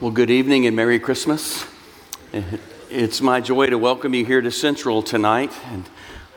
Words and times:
Well, 0.00 0.12
good 0.12 0.30
evening 0.30 0.64
and 0.68 0.76
Merry 0.76 1.00
Christmas. 1.00 1.66
It's 2.88 3.20
my 3.20 3.40
joy 3.40 3.66
to 3.66 3.78
welcome 3.78 4.14
you 4.14 4.24
here 4.24 4.40
to 4.40 4.52
Central 4.52 5.02
tonight 5.02 5.52
and 5.72 5.90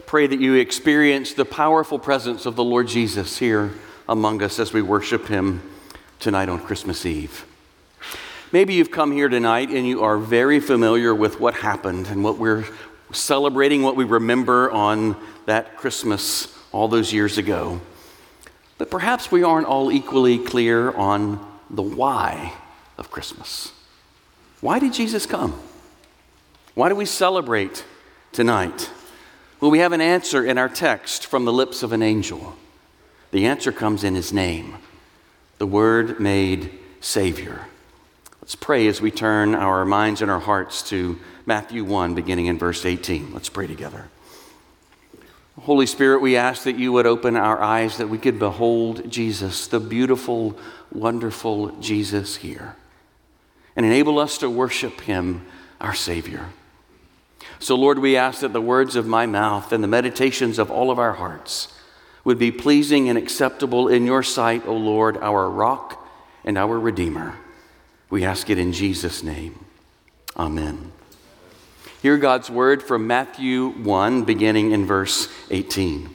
pray 0.07 0.25
that 0.25 0.39
you 0.39 0.55
experience 0.55 1.33
the 1.33 1.45
powerful 1.45 1.99
presence 1.99 2.47
of 2.47 2.55
the 2.55 2.63
Lord 2.63 2.87
Jesus 2.87 3.37
here 3.37 3.71
among 4.09 4.41
us 4.41 4.57
as 4.57 4.73
we 4.73 4.81
worship 4.81 5.27
Him 5.27 5.61
tonight 6.19 6.49
on 6.49 6.59
Christmas 6.59 7.05
Eve. 7.05 7.45
Maybe 8.51 8.73
you've 8.73 8.89
come 8.89 9.11
here 9.11 9.29
tonight 9.29 9.69
and 9.69 9.85
you 9.85 10.01
are 10.01 10.17
very 10.17 10.59
familiar 10.59 11.13
with 11.13 11.39
what 11.39 11.53
happened 11.53 12.07
and 12.07 12.23
what 12.23 12.39
we're 12.39 12.65
celebrating, 13.11 13.83
what 13.83 13.95
we 13.95 14.05
remember 14.05 14.71
on 14.71 15.15
that 15.45 15.77
Christmas 15.77 16.51
all 16.71 16.87
those 16.87 17.13
years 17.13 17.37
ago. 17.37 17.79
But 18.79 18.89
perhaps 18.89 19.31
we 19.31 19.43
aren't 19.43 19.67
all 19.67 19.91
equally 19.91 20.39
clear 20.39 20.89
on 20.93 21.39
the 21.69 21.83
why 21.83 22.55
of 23.01 23.09
Christmas. 23.09 23.73
Why 24.61 24.77
did 24.77 24.93
Jesus 24.93 25.25
come? 25.25 25.59
Why 26.75 26.87
do 26.87 26.95
we 26.95 27.05
celebrate 27.05 27.83
tonight? 28.31 28.91
Well, 29.59 29.71
we 29.71 29.79
have 29.79 29.91
an 29.91 30.01
answer 30.01 30.45
in 30.45 30.59
our 30.59 30.69
text 30.69 31.25
from 31.25 31.43
the 31.43 31.51
lips 31.51 31.81
of 31.81 31.93
an 31.93 32.03
angel. 32.03 32.55
The 33.31 33.47
answer 33.47 33.71
comes 33.71 34.03
in 34.03 34.13
his 34.13 34.31
name, 34.31 34.75
the 35.57 35.65
Word 35.65 36.19
made 36.19 36.77
Savior. 36.99 37.65
Let's 38.39 38.55
pray 38.55 38.85
as 38.85 39.01
we 39.01 39.09
turn 39.09 39.55
our 39.55 39.83
minds 39.83 40.21
and 40.21 40.29
our 40.29 40.39
hearts 40.39 40.87
to 40.89 41.17
Matthew 41.47 41.83
1, 41.83 42.13
beginning 42.13 42.45
in 42.45 42.59
verse 42.59 42.85
18. 42.85 43.33
Let's 43.33 43.49
pray 43.49 43.65
together. 43.65 44.09
Holy 45.61 45.87
Spirit, 45.87 46.21
we 46.21 46.37
ask 46.37 46.63
that 46.63 46.77
you 46.77 46.91
would 46.91 47.07
open 47.07 47.35
our 47.35 47.59
eyes 47.59 47.97
that 47.97 48.09
we 48.09 48.19
could 48.19 48.37
behold 48.37 49.09
Jesus, 49.09 49.65
the 49.65 49.79
beautiful, 49.79 50.55
wonderful 50.91 51.69
Jesus 51.79 52.35
here 52.35 52.75
and 53.75 53.85
enable 53.85 54.19
us 54.19 54.37
to 54.39 54.49
worship 54.49 55.01
Him, 55.01 55.45
our 55.79 55.93
Savior. 55.93 56.47
So, 57.59 57.75
Lord, 57.75 57.99
we 57.99 58.17
ask 58.17 58.41
that 58.41 58.53
the 58.53 58.61
words 58.61 58.95
of 58.95 59.05
my 59.05 59.25
mouth 59.25 59.71
and 59.71 59.83
the 59.83 59.87
meditations 59.87 60.57
of 60.57 60.71
all 60.71 60.91
of 60.91 60.99
our 60.99 61.13
hearts 61.13 61.73
would 62.23 62.39
be 62.39 62.51
pleasing 62.51 63.09
and 63.09 63.17
acceptable 63.17 63.87
in 63.87 64.05
your 64.05 64.23
sight, 64.23 64.65
O 64.65 64.75
Lord, 64.75 65.17
our 65.17 65.49
rock 65.49 66.07
and 66.43 66.57
our 66.57 66.79
Redeemer. 66.79 67.37
We 68.09 68.23
ask 68.23 68.49
it 68.49 68.57
in 68.57 68.73
Jesus' 68.73 69.23
name. 69.23 69.65
Amen. 70.35 70.91
Hear 72.01 72.17
God's 72.17 72.49
word 72.49 72.81
from 72.81 73.05
Matthew 73.05 73.69
1, 73.69 74.23
beginning 74.23 74.71
in 74.71 74.85
verse 74.85 75.27
18. 75.49 76.09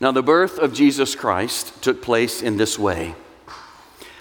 Now, 0.00 0.12
the 0.12 0.22
birth 0.22 0.58
of 0.58 0.72
Jesus 0.72 1.14
Christ 1.14 1.82
took 1.82 2.02
place 2.02 2.42
in 2.42 2.56
this 2.56 2.78
way. 2.78 3.14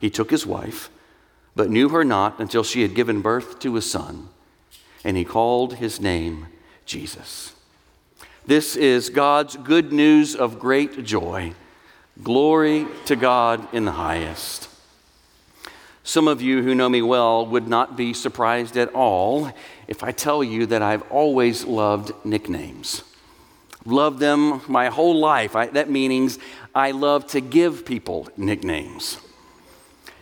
He 0.00 0.10
took 0.10 0.30
his 0.30 0.46
wife, 0.46 0.90
but 1.56 1.70
knew 1.70 1.88
her 1.88 2.04
not 2.04 2.38
until 2.38 2.62
she 2.62 2.82
had 2.82 2.94
given 2.94 3.20
birth 3.20 3.58
to 3.60 3.76
a 3.76 3.82
son, 3.82 4.28
and 5.04 5.16
he 5.16 5.24
called 5.24 5.74
his 5.74 6.00
name 6.00 6.46
Jesus. 6.86 7.54
This 8.46 8.76
is 8.76 9.10
God's 9.10 9.56
good 9.56 9.92
news 9.92 10.34
of 10.34 10.58
great 10.58 11.04
joy. 11.04 11.52
Glory 12.22 12.86
to 13.04 13.14
God 13.14 13.72
in 13.74 13.84
the 13.84 13.92
highest. 13.92 14.68
Some 16.02 16.26
of 16.26 16.40
you 16.40 16.62
who 16.62 16.74
know 16.74 16.88
me 16.88 17.02
well 17.02 17.44
would 17.44 17.68
not 17.68 17.96
be 17.96 18.14
surprised 18.14 18.78
at 18.78 18.94
all 18.94 19.52
if 19.86 20.02
I 20.02 20.12
tell 20.12 20.42
you 20.42 20.64
that 20.66 20.80
I've 20.80 21.02
always 21.12 21.66
loved 21.66 22.12
nicknames. 22.24 23.02
Loved 23.84 24.18
them 24.18 24.62
my 24.66 24.88
whole 24.88 25.18
life. 25.18 25.54
I, 25.54 25.66
that 25.66 25.90
means 25.90 26.38
I 26.74 26.92
love 26.92 27.26
to 27.28 27.42
give 27.42 27.84
people 27.84 28.28
nicknames. 28.36 29.18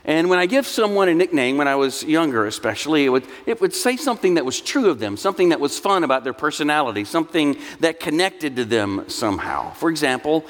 And 0.06 0.31
when 0.31 0.39
I 0.39 0.47
give 0.47 0.69
someone 0.69 1.09
a 1.09 1.15
nickname, 1.15 1.59
when 1.59 1.67
I 1.67 1.75
was 1.75 2.05
younger 2.05 2.47
especially, 2.47 3.05
it 3.05 3.09
would, 3.09 3.27
it 3.44 3.61
would 3.61 3.75
say 3.75 3.97
something 3.97 4.34
that 4.34 4.44
was 4.44 4.61
true 4.61 4.89
of 4.89 5.00
them, 5.00 5.17
something 5.17 5.49
that 5.49 5.59
was 5.59 5.81
fun 5.81 6.05
about 6.05 6.22
their 6.22 6.33
personality, 6.33 7.05
something 7.05 7.56
that 7.81 7.99
connected 7.99 8.55
to 8.55 8.65
them 8.65 9.05
somehow. 9.09 9.72
For 9.72 9.91
example, 9.91 10.47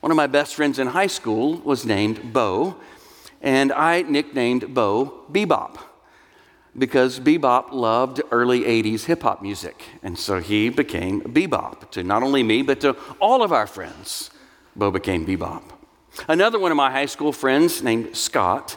one 0.00 0.12
of 0.12 0.16
my 0.16 0.26
best 0.26 0.54
friends 0.54 0.78
in 0.78 0.88
high 0.88 1.06
school 1.06 1.56
was 1.64 1.86
named 1.86 2.34
Bo, 2.34 2.76
and 3.40 3.72
I 3.72 4.02
nicknamed 4.02 4.74
Bo 4.74 5.24
Bebop 5.32 5.78
because 6.76 7.18
Bebop 7.18 7.72
loved 7.72 8.20
early 8.30 8.60
80s 8.60 9.06
hip 9.06 9.22
hop 9.22 9.40
music. 9.40 9.82
And 10.02 10.18
so 10.18 10.38
he 10.40 10.68
became 10.68 11.22
Bebop 11.22 11.90
to 11.92 12.02
not 12.02 12.22
only 12.22 12.42
me, 12.42 12.60
but 12.60 12.80
to 12.82 12.96
all 13.20 13.42
of 13.42 13.52
our 13.52 13.66
friends. 13.66 14.30
Bo 14.76 14.90
became 14.90 15.26
Bebop. 15.26 15.62
Another 16.28 16.58
one 16.58 16.70
of 16.70 16.76
my 16.76 16.90
high 16.90 17.06
school 17.06 17.32
friends 17.32 17.82
named 17.82 18.16
Scott 18.16 18.76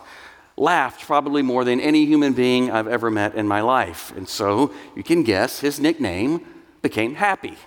laughed 0.57 1.01
probably 1.01 1.41
more 1.41 1.63
than 1.65 1.79
any 1.79 2.05
human 2.05 2.33
being 2.33 2.71
I've 2.71 2.87
ever 2.87 3.11
met 3.11 3.35
in 3.35 3.47
my 3.47 3.61
life. 3.61 4.15
And 4.15 4.27
so 4.27 4.73
you 4.95 5.03
can 5.03 5.23
guess 5.23 5.59
his 5.59 5.79
nickname 5.79 6.45
became 6.81 7.15
Happy. 7.15 7.57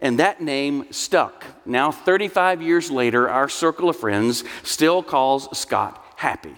And 0.00 0.18
that 0.18 0.40
name 0.40 0.86
stuck. 0.92 1.44
Now, 1.66 1.90
35 1.90 2.62
years 2.62 2.90
later, 2.90 3.28
our 3.28 3.48
circle 3.48 3.88
of 3.88 3.96
friends 3.96 4.44
still 4.62 5.02
calls 5.02 5.56
Scott 5.58 6.04
Happy. 6.16 6.54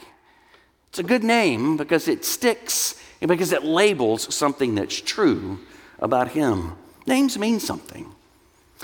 It's 0.88 0.98
a 0.98 1.04
good 1.04 1.24
name 1.24 1.76
because 1.76 2.08
it 2.08 2.24
sticks 2.24 3.00
and 3.20 3.28
because 3.28 3.52
it 3.52 3.64
labels 3.64 4.34
something 4.34 4.74
that's 4.74 5.00
true 5.00 5.60
about 5.98 6.28
him. 6.28 6.72
Names 7.06 7.38
mean 7.38 7.60
something. 7.60 8.12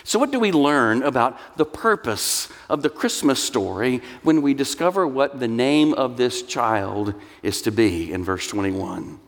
So, 0.05 0.19
what 0.19 0.31
do 0.31 0.39
we 0.39 0.53
learn 0.53 1.03
about 1.03 1.39
the 1.57 1.65
purpose 1.65 2.49
of 2.69 2.83
the 2.83 2.91
Christmas 2.91 3.43
story 3.43 4.03
when 4.23 4.43
we 4.43 4.55
discover 4.55 5.07
what 5.07 5.41
the 5.41 5.49
name 5.49 5.95
of 5.95 6.17
this 6.17 6.43
child 6.43 7.15
is 7.43 7.63
to 7.63 7.71
be 7.71 8.13
in 8.13 8.23
verse 8.23 8.47
21? 8.47 9.19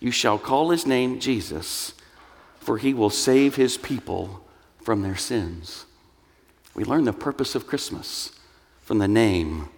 You 0.00 0.10
shall 0.10 0.38
call 0.38 0.70
his 0.70 0.86
name 0.86 1.18
Jesus, 1.18 1.94
for 2.60 2.78
he 2.78 2.94
will 2.94 3.10
save 3.10 3.56
his 3.56 3.76
people 3.76 4.44
from 4.80 5.02
their 5.02 5.16
sins. 5.16 5.86
We 6.74 6.84
learn 6.84 7.04
the 7.04 7.12
purpose 7.12 7.54
of 7.54 7.66
Christmas 7.66 8.30
from 8.82 8.98
the 8.98 9.08
name 9.08 9.68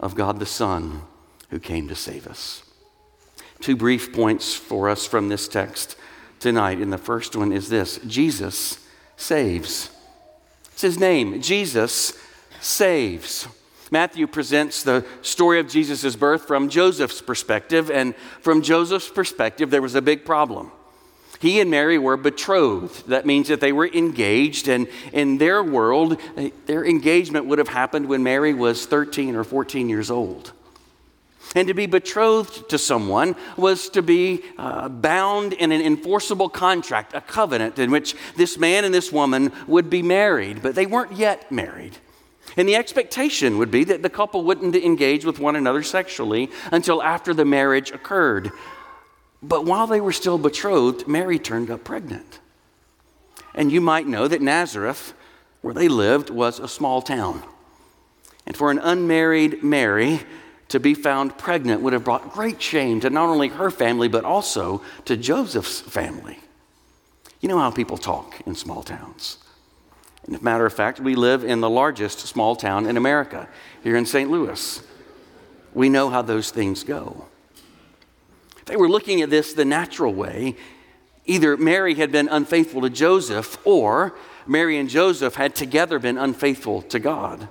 of 0.00 0.16
God 0.16 0.40
the 0.40 0.46
Son 0.46 1.02
who 1.50 1.60
came 1.60 1.86
to 1.88 1.94
save 1.94 2.26
us. 2.26 2.64
Two 3.60 3.76
brief 3.76 4.12
points 4.12 4.54
for 4.54 4.88
us 4.88 5.06
from 5.06 5.28
this 5.28 5.46
text 5.46 5.96
tonight. 6.40 6.78
And 6.78 6.92
the 6.92 6.98
first 6.98 7.36
one 7.36 7.52
is 7.52 7.68
this 7.68 7.98
Jesus 8.06 8.79
saves. 9.20 9.90
It's 10.72 10.82
his 10.82 10.98
name. 10.98 11.40
Jesus 11.42 12.18
saves. 12.60 13.46
Matthew 13.90 14.26
presents 14.26 14.82
the 14.82 15.04
story 15.22 15.58
of 15.60 15.68
Jesus' 15.68 16.16
birth 16.16 16.46
from 16.46 16.68
Joseph's 16.68 17.20
perspective, 17.20 17.90
and 17.90 18.14
from 18.40 18.62
Joseph's 18.62 19.08
perspective, 19.08 19.70
there 19.70 19.82
was 19.82 19.94
a 19.94 20.02
big 20.02 20.24
problem. 20.24 20.70
He 21.40 21.60
and 21.60 21.70
Mary 21.70 21.98
were 21.98 22.16
betrothed. 22.16 23.08
That 23.08 23.26
means 23.26 23.48
that 23.48 23.60
they 23.60 23.72
were 23.72 23.88
engaged, 23.88 24.68
and 24.68 24.86
in 25.12 25.38
their 25.38 25.62
world, 25.62 26.20
their 26.66 26.84
engagement 26.84 27.46
would 27.46 27.58
have 27.58 27.68
happened 27.68 28.06
when 28.06 28.22
Mary 28.22 28.54
was 28.54 28.86
13 28.86 29.34
or 29.34 29.42
14 29.42 29.88
years 29.88 30.10
old. 30.10 30.52
And 31.54 31.66
to 31.68 31.74
be 31.74 31.86
betrothed 31.86 32.68
to 32.70 32.78
someone 32.78 33.34
was 33.56 33.88
to 33.90 34.02
be 34.02 34.44
uh, 34.56 34.88
bound 34.88 35.52
in 35.52 35.72
an 35.72 35.80
enforceable 35.80 36.48
contract, 36.48 37.14
a 37.14 37.20
covenant 37.20 37.78
in 37.78 37.90
which 37.90 38.14
this 38.36 38.56
man 38.56 38.84
and 38.84 38.94
this 38.94 39.10
woman 39.10 39.52
would 39.66 39.90
be 39.90 40.02
married, 40.02 40.62
but 40.62 40.74
they 40.74 40.86
weren't 40.86 41.12
yet 41.12 41.50
married. 41.50 41.96
And 42.56 42.68
the 42.68 42.76
expectation 42.76 43.58
would 43.58 43.70
be 43.70 43.84
that 43.84 44.02
the 44.02 44.10
couple 44.10 44.44
wouldn't 44.44 44.76
engage 44.76 45.24
with 45.24 45.38
one 45.38 45.56
another 45.56 45.82
sexually 45.82 46.50
until 46.70 47.02
after 47.02 47.34
the 47.34 47.44
marriage 47.44 47.90
occurred. 47.90 48.50
But 49.42 49.64
while 49.64 49.86
they 49.86 50.00
were 50.00 50.12
still 50.12 50.38
betrothed, 50.38 51.08
Mary 51.08 51.38
turned 51.38 51.70
up 51.70 51.84
pregnant. 51.84 52.40
And 53.54 53.72
you 53.72 53.80
might 53.80 54.06
know 54.06 54.28
that 54.28 54.42
Nazareth, 54.42 55.14
where 55.62 55.74
they 55.74 55.88
lived, 55.88 56.30
was 56.30 56.60
a 56.60 56.68
small 56.68 57.02
town. 57.02 57.42
And 58.46 58.56
for 58.56 58.70
an 58.70 58.78
unmarried 58.78 59.62
Mary 59.62 60.20
to 60.70 60.80
be 60.80 60.94
found 60.94 61.36
pregnant 61.36 61.82
would 61.82 61.92
have 61.92 62.04
brought 62.04 62.32
great 62.32 62.62
shame 62.62 63.00
to 63.00 63.10
not 63.10 63.28
only 63.28 63.48
her 63.48 63.70
family, 63.70 64.08
but 64.08 64.24
also 64.24 64.80
to 65.04 65.16
Joseph's 65.16 65.80
family. 65.80 66.38
You 67.40 67.48
know 67.48 67.58
how 67.58 67.70
people 67.70 67.98
talk 67.98 68.40
in 68.46 68.54
small 68.54 68.82
towns. 68.82 69.38
And 70.24 70.36
as 70.36 70.40
a 70.40 70.44
matter 70.44 70.66
of 70.66 70.72
fact, 70.72 71.00
we 71.00 71.16
live 71.16 71.42
in 71.42 71.60
the 71.60 71.68
largest 71.68 72.20
small 72.20 72.54
town 72.54 72.86
in 72.86 72.96
America, 72.96 73.48
here 73.82 73.96
in 73.96 74.06
St. 74.06 74.30
Louis. 74.30 74.82
We 75.74 75.88
know 75.88 76.08
how 76.08 76.22
those 76.22 76.50
things 76.50 76.84
go. 76.84 77.26
If 78.58 78.66
they 78.66 78.76
were 78.76 78.88
looking 78.88 79.22
at 79.22 79.30
this 79.30 79.52
the 79.52 79.64
natural 79.64 80.14
way, 80.14 80.54
either 81.26 81.56
Mary 81.56 81.96
had 81.96 82.12
been 82.12 82.28
unfaithful 82.28 82.82
to 82.82 82.90
Joseph 82.90 83.58
or 83.66 84.14
Mary 84.46 84.78
and 84.78 84.88
Joseph 84.88 85.34
had 85.34 85.56
together 85.56 85.98
been 85.98 86.18
unfaithful 86.18 86.82
to 86.82 87.00
God. 87.00 87.48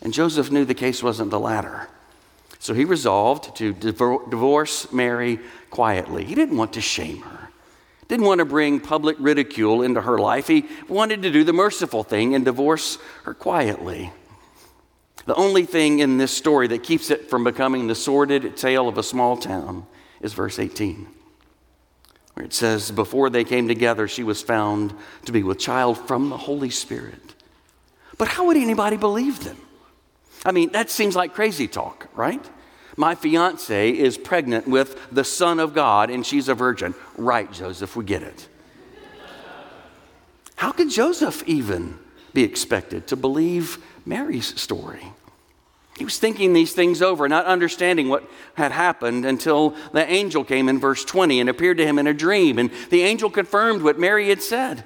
And 0.00 0.14
Joseph 0.14 0.50
knew 0.50 0.64
the 0.64 0.74
case 0.74 1.02
wasn't 1.02 1.30
the 1.30 1.40
latter. 1.40 1.88
So 2.58 2.74
he 2.74 2.84
resolved 2.84 3.56
to 3.56 3.72
divorce 3.72 4.92
Mary 4.92 5.38
quietly. 5.70 6.24
He 6.24 6.34
didn't 6.34 6.56
want 6.56 6.72
to 6.72 6.80
shame 6.80 7.22
her, 7.22 7.50
didn't 8.08 8.26
want 8.26 8.40
to 8.40 8.44
bring 8.44 8.80
public 8.80 9.16
ridicule 9.20 9.82
into 9.82 10.00
her 10.00 10.18
life. 10.18 10.48
He 10.48 10.66
wanted 10.88 11.22
to 11.22 11.30
do 11.30 11.44
the 11.44 11.52
merciful 11.52 12.02
thing 12.02 12.34
and 12.34 12.44
divorce 12.44 12.98
her 13.24 13.34
quietly. 13.34 14.12
The 15.26 15.34
only 15.34 15.66
thing 15.66 15.98
in 15.98 16.16
this 16.16 16.32
story 16.32 16.68
that 16.68 16.82
keeps 16.82 17.10
it 17.10 17.28
from 17.28 17.44
becoming 17.44 17.86
the 17.86 17.94
sordid 17.94 18.56
tale 18.56 18.88
of 18.88 18.98
a 18.98 19.02
small 19.02 19.36
town 19.36 19.86
is 20.20 20.32
verse 20.32 20.58
18, 20.58 21.06
where 22.34 22.46
it 22.46 22.54
says, 22.54 22.90
Before 22.90 23.28
they 23.30 23.44
came 23.44 23.68
together, 23.68 24.08
she 24.08 24.24
was 24.24 24.42
found 24.42 24.94
to 25.26 25.32
be 25.32 25.42
with 25.42 25.58
child 25.58 25.98
from 26.08 26.30
the 26.30 26.36
Holy 26.36 26.70
Spirit. 26.70 27.20
But 28.16 28.28
how 28.28 28.46
would 28.46 28.56
anybody 28.56 28.96
believe 28.96 29.44
them? 29.44 29.58
I 30.44 30.52
mean, 30.52 30.70
that 30.72 30.90
seems 30.90 31.16
like 31.16 31.34
crazy 31.34 31.68
talk, 31.68 32.08
right? 32.14 32.44
My 32.96 33.14
fiance 33.14 33.90
is 33.90 34.18
pregnant 34.18 34.66
with 34.66 35.12
the 35.12 35.24
Son 35.24 35.60
of 35.60 35.74
God 35.74 36.10
and 36.10 36.26
she's 36.26 36.48
a 36.48 36.54
virgin. 36.54 36.94
Right, 37.16 37.50
Joseph, 37.52 37.94
we 37.96 38.04
get 38.04 38.22
it. 38.22 38.48
How 40.56 40.72
could 40.72 40.90
Joseph 40.90 41.44
even 41.46 41.98
be 42.32 42.42
expected 42.42 43.06
to 43.08 43.16
believe 43.16 43.78
Mary's 44.04 44.60
story? 44.60 45.12
He 45.96 46.04
was 46.04 46.18
thinking 46.18 46.52
these 46.52 46.72
things 46.72 47.02
over, 47.02 47.28
not 47.28 47.46
understanding 47.46 48.08
what 48.08 48.28
had 48.54 48.72
happened 48.72 49.24
until 49.24 49.76
the 49.92 50.08
angel 50.08 50.44
came 50.44 50.68
in 50.68 50.78
verse 50.78 51.04
20 51.04 51.40
and 51.40 51.48
appeared 51.48 51.78
to 51.78 51.86
him 51.86 51.98
in 51.98 52.06
a 52.06 52.14
dream. 52.14 52.58
And 52.58 52.70
the 52.90 53.02
angel 53.02 53.30
confirmed 53.30 53.82
what 53.82 53.98
Mary 53.98 54.28
had 54.28 54.42
said. 54.42 54.84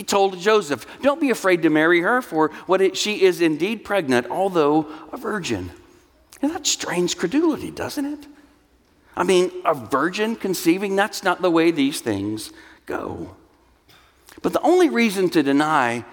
He 0.00 0.04
told 0.04 0.38
Joseph, 0.38 0.86
Don't 1.02 1.20
be 1.20 1.28
afraid 1.28 1.60
to 1.60 1.68
marry 1.68 2.00
her, 2.00 2.22
for 2.22 2.48
what 2.64 2.80
it, 2.80 2.96
she 2.96 3.20
is 3.20 3.42
indeed 3.42 3.84
pregnant, 3.84 4.28
although 4.30 4.86
a 5.12 5.18
virgin. 5.18 5.72
And 6.40 6.50
that's 6.50 6.70
strange 6.70 7.18
credulity, 7.18 7.70
doesn't 7.70 8.06
it? 8.06 8.26
I 9.14 9.24
mean, 9.24 9.52
a 9.62 9.74
virgin 9.74 10.36
conceiving, 10.36 10.96
that's 10.96 11.22
not 11.22 11.42
the 11.42 11.50
way 11.50 11.70
these 11.70 12.00
things 12.00 12.50
go. 12.86 13.36
But 14.40 14.54
the 14.54 14.62
only 14.62 14.88
reason 14.88 15.28
to 15.28 15.42
deny 15.42 16.06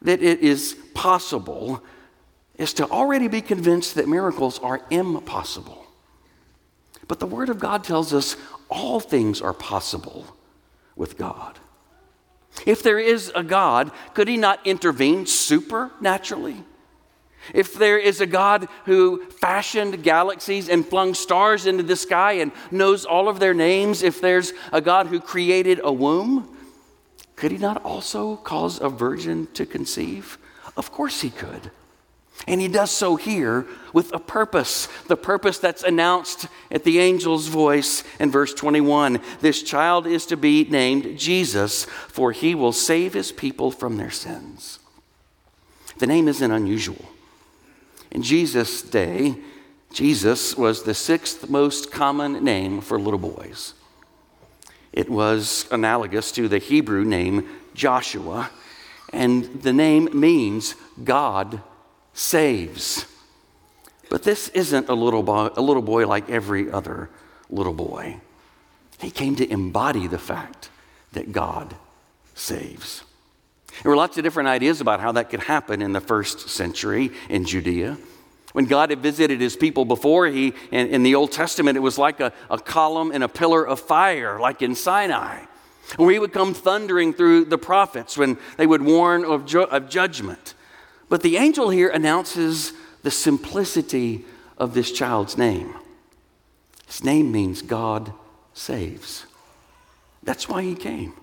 that 0.00 0.22
it 0.22 0.40
is 0.40 0.74
possible 0.94 1.84
is 2.56 2.72
to 2.72 2.88
already 2.88 3.28
be 3.28 3.42
convinced 3.42 3.96
that 3.96 4.08
miracles 4.08 4.58
are 4.60 4.80
impossible. 4.88 5.84
But 7.06 7.20
the 7.20 7.26
Word 7.26 7.50
of 7.50 7.58
God 7.58 7.84
tells 7.84 8.14
us 8.14 8.34
all 8.70 8.98
things 8.98 9.42
are 9.42 9.52
possible 9.52 10.24
with 10.96 11.18
God. 11.18 11.58
If 12.64 12.82
there 12.82 12.98
is 12.98 13.30
a 13.34 13.42
God, 13.42 13.90
could 14.14 14.28
he 14.28 14.36
not 14.36 14.66
intervene 14.66 15.26
supernaturally? 15.26 16.64
If 17.54 17.74
there 17.74 17.98
is 17.98 18.20
a 18.20 18.26
God 18.26 18.68
who 18.86 19.24
fashioned 19.26 20.02
galaxies 20.02 20.68
and 20.68 20.86
flung 20.86 21.14
stars 21.14 21.66
into 21.66 21.82
the 21.82 21.96
sky 21.96 22.32
and 22.32 22.52
knows 22.70 23.04
all 23.04 23.28
of 23.28 23.38
their 23.38 23.54
names, 23.54 24.02
if 24.02 24.20
there's 24.20 24.52
a 24.72 24.80
God 24.80 25.06
who 25.06 25.20
created 25.20 25.80
a 25.82 25.92
womb, 25.92 26.56
could 27.36 27.52
he 27.52 27.58
not 27.58 27.84
also 27.84 28.36
cause 28.36 28.80
a 28.80 28.88
virgin 28.88 29.46
to 29.54 29.66
conceive? 29.66 30.38
Of 30.76 30.90
course 30.90 31.20
he 31.20 31.30
could. 31.30 31.70
And 32.46 32.60
he 32.60 32.68
does 32.68 32.90
so 32.90 33.16
here 33.16 33.66
with 33.92 34.12
a 34.12 34.18
purpose, 34.18 34.86
the 35.08 35.16
purpose 35.16 35.58
that's 35.58 35.82
announced 35.82 36.46
at 36.70 36.84
the 36.84 37.00
angel's 37.00 37.48
voice 37.48 38.04
in 38.20 38.30
verse 38.30 38.54
21. 38.54 39.20
This 39.40 39.62
child 39.62 40.06
is 40.06 40.26
to 40.26 40.36
be 40.36 40.64
named 40.64 41.18
Jesus, 41.18 41.84
for 41.84 42.32
he 42.32 42.54
will 42.54 42.72
save 42.72 43.14
his 43.14 43.32
people 43.32 43.70
from 43.70 43.96
their 43.96 44.10
sins. 44.10 44.78
The 45.98 46.06
name 46.06 46.28
isn't 46.28 46.50
unusual. 46.50 47.04
In 48.10 48.22
Jesus' 48.22 48.82
day, 48.82 49.36
Jesus 49.92 50.56
was 50.56 50.82
the 50.82 50.94
sixth 50.94 51.48
most 51.48 51.90
common 51.90 52.44
name 52.44 52.80
for 52.80 53.00
little 53.00 53.18
boys. 53.18 53.74
It 54.92 55.08
was 55.10 55.66
analogous 55.70 56.30
to 56.32 56.48
the 56.48 56.58
Hebrew 56.58 57.04
name 57.04 57.48
Joshua, 57.74 58.50
and 59.12 59.62
the 59.62 59.72
name 59.72 60.08
means 60.12 60.74
God 61.02 61.62
saves. 62.16 63.04
But 64.08 64.22
this 64.22 64.48
isn't 64.48 64.88
a 64.88 64.94
little 64.94 65.22
boy, 65.22 65.50
a 65.54 65.60
little 65.60 65.82
boy 65.82 66.06
like 66.06 66.30
every 66.30 66.70
other 66.70 67.10
little 67.50 67.74
boy. 67.74 68.16
He 69.00 69.10
came 69.10 69.36
to 69.36 69.48
embody 69.48 70.06
the 70.06 70.18
fact 70.18 70.70
that 71.12 71.30
God 71.30 71.76
saves. 72.34 73.04
There 73.82 73.90
were 73.90 73.96
lots 73.96 74.16
of 74.16 74.24
different 74.24 74.48
ideas 74.48 74.80
about 74.80 75.00
how 75.00 75.12
that 75.12 75.28
could 75.28 75.42
happen 75.42 75.82
in 75.82 75.92
the 75.92 76.00
first 76.00 76.48
century 76.48 77.10
in 77.28 77.44
Judea. 77.44 77.98
When 78.54 78.64
God 78.64 78.88
had 78.88 79.00
visited 79.00 79.38
his 79.38 79.54
people 79.54 79.84
before, 79.84 80.26
he, 80.28 80.54
in, 80.70 80.86
in 80.88 81.02
the 81.02 81.14
Old 81.14 81.30
Testament, 81.30 81.76
it 81.76 81.80
was 81.80 81.98
like 81.98 82.20
a, 82.20 82.32
a 82.48 82.58
column 82.58 83.10
and 83.12 83.22
a 83.22 83.28
pillar 83.28 83.66
of 83.66 83.80
fire, 83.80 84.40
like 84.40 84.62
in 84.62 84.74
Sinai. 84.74 85.44
Where 85.96 86.10
he 86.10 86.18
would 86.18 86.32
come 86.32 86.54
thundering 86.54 87.12
through 87.12 87.44
the 87.44 87.58
prophets 87.58 88.16
when 88.16 88.38
they 88.56 88.66
would 88.66 88.80
warn 88.80 89.26
of, 89.26 89.44
ju- 89.44 89.60
of 89.60 89.90
judgment. 89.90 90.54
But 91.08 91.22
the 91.22 91.36
angel 91.36 91.70
here 91.70 91.88
announces 91.88 92.72
the 93.02 93.10
simplicity 93.10 94.24
of 94.58 94.74
this 94.74 94.90
child's 94.90 95.38
name. 95.38 95.74
His 96.86 97.04
name 97.04 97.30
means 97.30 97.62
God 97.62 98.12
saves. 98.54 99.26
That's 100.22 100.48
why 100.48 100.62
he 100.62 100.74
came. 100.74 101.14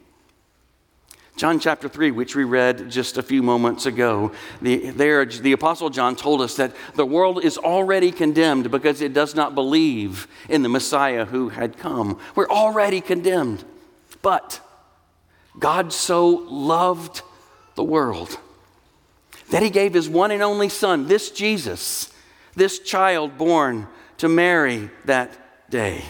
John 1.36 1.60
chapter 1.60 1.90
3, 1.90 2.12
which 2.12 2.36
we 2.36 2.44
read 2.44 2.92
just 2.92 3.18
a 3.18 3.24
few 3.24 3.42
moments 3.42 3.88
ago, 3.88 4.32
the, 4.62 4.92
there, 4.92 5.26
the 5.26 5.54
Apostle 5.54 5.90
John 5.90 6.16
told 6.16 6.42
us 6.42 6.56
that 6.58 6.76
the 6.96 7.08
world 7.08 7.44
is 7.44 7.58
already 7.58 8.12
condemned 8.12 8.70
because 8.70 9.02
it 9.02 9.14
does 9.14 9.34
not 9.34 9.56
believe 9.56 10.28
in 10.48 10.62
the 10.62 10.70
Messiah 10.70 11.26
who 11.26 11.50
had 11.50 11.78
come. 11.78 12.20
We're 12.36 12.50
already 12.50 13.02
condemned. 13.02 13.66
But 14.22 14.62
God 15.58 15.92
so 15.92 16.28
loved 16.28 17.24
the 17.76 17.84
world 17.84 18.38
that 19.54 19.62
he 19.62 19.70
gave 19.70 19.94
his 19.94 20.10
one 20.10 20.32
and 20.32 20.42
only 20.42 20.68
son, 20.68 21.08
this 21.08 21.30
Jesus, 21.30 22.12
this 22.56 22.80
child 22.80 23.38
born 23.38 23.88
to 24.18 24.28
Mary 24.28 24.90
that 25.06 25.30
day, 25.70 26.04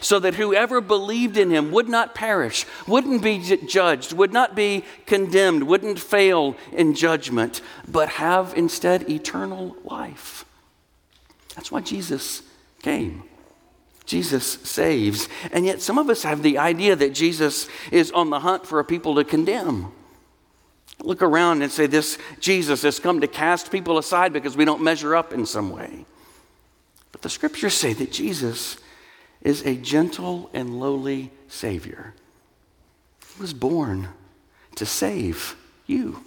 so 0.00 0.18
that 0.18 0.34
whoever 0.34 0.80
believed 0.80 1.36
in 1.36 1.48
him 1.48 1.70
would 1.70 1.88
not 1.88 2.12
perish, 2.12 2.66
wouldn't 2.88 3.22
be 3.22 3.38
judged, 3.68 4.12
would 4.12 4.32
not 4.32 4.56
be 4.56 4.84
condemned, 5.06 5.62
wouldn't 5.62 6.00
fail 6.00 6.56
in 6.72 6.92
judgment, 6.92 7.60
but 7.86 8.08
have 8.08 8.52
instead 8.56 9.08
eternal 9.08 9.76
life. 9.84 10.44
That's 11.54 11.70
why 11.70 11.82
Jesus 11.82 12.42
came. 12.82 13.22
Jesus 14.06 14.54
saves. 14.64 15.28
And 15.52 15.64
yet, 15.64 15.80
some 15.80 15.98
of 15.98 16.10
us 16.10 16.24
have 16.24 16.42
the 16.42 16.58
idea 16.58 16.96
that 16.96 17.14
Jesus 17.14 17.68
is 17.92 18.10
on 18.10 18.30
the 18.30 18.40
hunt 18.40 18.66
for 18.66 18.80
a 18.80 18.84
people 18.84 19.14
to 19.14 19.22
condemn 19.22 19.92
look 21.04 21.22
around 21.22 21.62
and 21.62 21.70
say, 21.70 21.86
This 21.86 22.18
Jesus 22.40 22.82
has 22.82 22.98
come 22.98 23.20
to 23.20 23.26
cast 23.26 23.70
people 23.70 23.98
aside 23.98 24.32
because 24.32 24.56
we 24.56 24.64
don't 24.64 24.82
measure 24.82 25.14
up 25.14 25.32
in 25.32 25.46
some 25.46 25.70
way. 25.70 26.06
But 27.12 27.22
the 27.22 27.28
scriptures 27.28 27.74
say 27.74 27.92
that 27.92 28.12
Jesus 28.12 28.76
is 29.42 29.62
a 29.66 29.74
gentle 29.76 30.50
and 30.54 30.80
lowly 30.80 31.30
Savior. 31.48 32.14
He 33.34 33.40
was 33.40 33.52
born 33.52 34.08
to 34.76 34.86
save 34.86 35.56
you, 35.86 36.22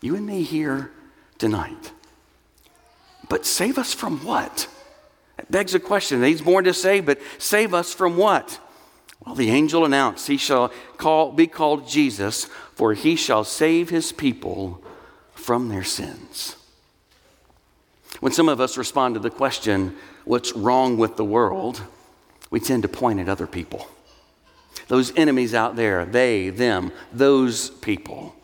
you 0.00 0.16
and 0.16 0.26
me 0.26 0.42
here 0.42 0.90
tonight. 1.38 1.92
But 3.28 3.46
save 3.46 3.78
us 3.78 3.92
from 3.92 4.24
what? 4.24 4.68
That 5.36 5.50
begs 5.50 5.74
a 5.74 5.80
question. 5.80 6.22
He's 6.22 6.42
born 6.42 6.64
to 6.64 6.74
save, 6.74 7.06
but 7.06 7.20
save 7.38 7.74
us 7.74 7.92
from 7.92 8.16
what? 8.16 8.60
Well, 9.24 9.34
the 9.34 9.50
angel 9.50 9.84
announced, 9.84 10.26
He 10.26 10.36
shall 10.36 10.70
call, 10.96 11.32
be 11.32 11.46
called 11.46 11.88
Jesus, 11.88 12.44
for 12.74 12.94
he 12.94 13.16
shall 13.16 13.44
save 13.44 13.90
his 13.90 14.12
people 14.12 14.82
from 15.34 15.68
their 15.68 15.84
sins. 15.84 16.56
When 18.20 18.32
some 18.32 18.48
of 18.48 18.60
us 18.60 18.76
respond 18.76 19.14
to 19.14 19.20
the 19.20 19.30
question, 19.30 19.96
What's 20.24 20.52
wrong 20.52 20.96
with 20.96 21.16
the 21.16 21.24
world? 21.24 21.82
we 22.54 22.60
tend 22.60 22.84
to 22.84 22.88
point 22.88 23.18
at 23.18 23.28
other 23.28 23.48
people. 23.48 23.88
Those 24.86 25.12
enemies 25.16 25.54
out 25.54 25.74
there, 25.74 26.04
they, 26.04 26.50
them, 26.50 26.92
those 27.12 27.70
people. 27.70 28.36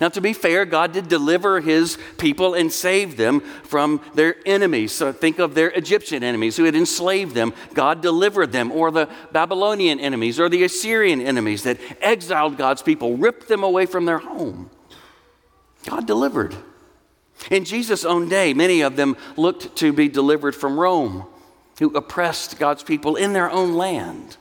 Now, 0.00 0.08
to 0.10 0.20
be 0.20 0.32
fair, 0.32 0.64
God 0.64 0.92
did 0.92 1.08
deliver 1.08 1.60
his 1.60 1.98
people 2.18 2.54
and 2.54 2.72
save 2.72 3.16
them 3.16 3.40
from 3.40 4.00
their 4.14 4.36
enemies. 4.46 4.92
So 4.92 5.12
think 5.12 5.40
of 5.40 5.54
their 5.54 5.70
Egyptian 5.70 6.22
enemies 6.22 6.56
who 6.56 6.64
had 6.64 6.76
enslaved 6.76 7.34
them. 7.34 7.52
God 7.74 8.00
delivered 8.00 8.52
them, 8.52 8.70
or 8.70 8.92
the 8.92 9.08
Babylonian 9.32 9.98
enemies, 9.98 10.38
or 10.38 10.48
the 10.48 10.62
Assyrian 10.62 11.20
enemies 11.20 11.64
that 11.64 11.78
exiled 12.00 12.56
God's 12.56 12.82
people, 12.82 13.16
ripped 13.16 13.48
them 13.48 13.64
away 13.64 13.86
from 13.86 14.04
their 14.04 14.18
home. 14.18 14.70
God 15.84 16.06
delivered. 16.06 16.54
In 17.50 17.64
Jesus' 17.64 18.04
own 18.04 18.28
day, 18.28 18.54
many 18.54 18.82
of 18.82 18.96
them 18.96 19.16
looked 19.36 19.76
to 19.76 19.92
be 19.92 20.08
delivered 20.08 20.54
from 20.54 20.78
Rome, 20.78 21.24
who 21.80 21.94
oppressed 21.96 22.58
God's 22.58 22.82
people 22.84 23.16
in 23.16 23.32
their 23.32 23.50
own 23.50 23.74
land. 23.74 24.36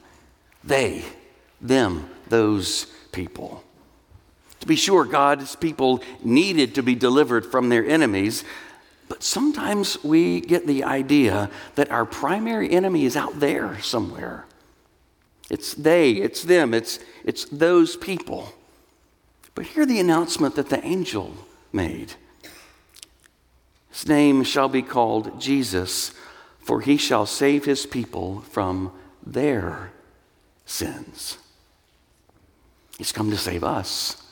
They, 0.64 1.04
them, 1.62 2.10
those 2.28 2.86
people. 3.12 3.64
Be 4.67 4.75
sure, 4.75 5.05
God's 5.05 5.55
people 5.55 6.03
needed 6.21 6.75
to 6.75 6.83
be 6.83 6.93
delivered 6.93 7.45
from 7.45 7.69
their 7.69 7.86
enemies, 7.86 8.43
but 9.07 9.24
sometimes 9.24 10.03
we 10.03 10.41
get 10.41 10.67
the 10.67 10.83
idea 10.83 11.50
that 11.75 11.89
our 11.89 12.05
primary 12.05 12.69
enemy 12.69 13.05
is 13.05 13.15
out 13.15 13.39
there 13.39 13.79
somewhere. 13.79 14.45
It's 15.50 15.74
they, 15.74 16.12
it's 16.12 16.43
them, 16.43 16.74
it's, 16.74 17.00
it's 17.24 17.45
those 17.45 17.95
people. 17.95 18.50
But 19.55 19.67
hear 19.67 19.86
the 19.86 20.01
announcement 20.01 20.55
that 20.55 20.69
the 20.69 20.86
angel 20.86 21.33
made 21.71 22.13
His 23.89 24.05
name 24.05 24.43
shall 24.43 24.67
be 24.67 24.81
called 24.81 25.39
Jesus, 25.39 26.12
for 26.59 26.81
he 26.81 26.97
shall 26.97 27.25
save 27.25 27.63
his 27.63 27.86
people 27.86 28.41
from 28.41 28.91
their 29.25 29.93
sins. 30.65 31.38
He's 32.97 33.13
come 33.13 33.31
to 33.31 33.38
save 33.38 33.63
us 33.63 34.26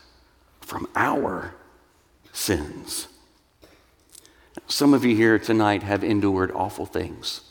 from 0.66 0.88
our 0.96 1.54
sins. 2.34 3.08
Some 4.68 4.94
of 4.94 5.06
you 5.06 5.16
here 5.16 5.38
tonight 5.38 5.84
have 5.84 6.04
endured 6.04 6.52
awful 6.52 6.86
things 6.86 7.42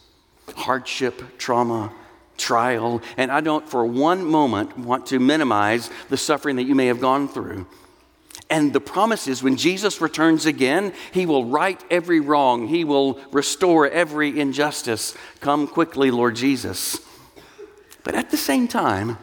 hardship, 0.56 1.38
trauma, 1.38 1.90
trial, 2.36 3.00
and 3.16 3.32
I 3.32 3.40
don't 3.40 3.68
for 3.68 3.86
one 3.86 4.24
moment 4.24 4.76
want 4.78 5.06
to 5.06 5.18
minimize 5.18 5.90
the 6.10 6.16
suffering 6.16 6.56
that 6.56 6.64
you 6.64 6.74
may 6.74 6.86
have 6.86 7.00
gone 7.00 7.28
through. 7.28 7.66
And 8.50 8.72
the 8.72 8.80
promise 8.80 9.26
is 9.26 9.42
when 9.42 9.56
Jesus 9.56 10.00
returns 10.00 10.44
again, 10.44 10.92
he 11.12 11.24
will 11.24 11.46
right 11.46 11.82
every 11.90 12.20
wrong, 12.20 12.68
he 12.68 12.84
will 12.84 13.18
restore 13.30 13.88
every 13.88 14.38
injustice. 14.38 15.16
Come 15.40 15.66
quickly, 15.66 16.10
Lord 16.10 16.36
Jesus. 16.36 17.00
But 18.02 18.14
at 18.14 18.30
the 18.30 18.36
same 18.36 18.68
time, 18.68 19.16